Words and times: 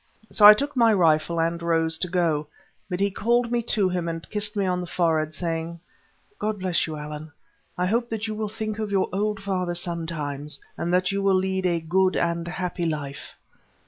So 0.31 0.47
I 0.47 0.55
took 0.55 0.75
my 0.75 0.91
rifle 0.91 1.39
and 1.39 1.61
rose 1.61 1.95
to 1.99 2.07
go. 2.07 2.47
But 2.89 2.99
he 2.99 3.11
called 3.11 3.51
me 3.51 3.61
to 3.69 3.87
him 3.87 4.07
and 4.07 4.27
kissed 4.31 4.55
me 4.55 4.65
on 4.65 4.81
the 4.81 4.87
forehead, 4.87 5.35
saying, 5.35 5.79
"God 6.39 6.57
bless 6.57 6.87
you, 6.87 6.97
Allan! 6.97 7.31
I 7.77 7.85
hope 7.85 8.09
that 8.09 8.25
you 8.25 8.33
will 8.33 8.49
think 8.49 8.79
of 8.79 8.89
your 8.91 9.09
old 9.13 9.39
father 9.43 9.75
sometimes, 9.75 10.59
and 10.75 10.91
that 10.91 11.11
you 11.11 11.21
will 11.21 11.35
lead 11.35 11.67
a 11.67 11.79
good 11.79 12.15
and 12.15 12.47
happy 12.47 12.87
life." 12.87 13.35